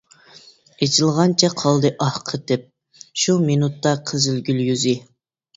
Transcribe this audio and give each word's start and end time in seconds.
ئېچىلغانچە 0.85 1.49
قالدى 1.59 1.91
ئاھ 2.05 2.17
قېتىپ، 2.31 2.65
شۇ 3.25 3.37
مىنۇتتا 3.51 3.95
قىزىلگۈل 4.11 4.65
يۈزى. 4.73 4.97